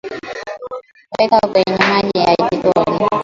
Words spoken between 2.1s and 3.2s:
ya jikoni